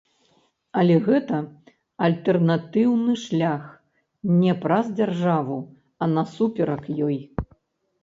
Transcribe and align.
Але 0.83 0.95
гэта 1.07 1.41
альтэрнатыўны 2.07 3.13
шлях, 3.27 3.69
не 4.41 4.53
праз 4.67 4.85
дзяржаву, 4.99 5.63
а 6.01 6.13
насуперак 6.19 6.83
ёй. 7.11 7.17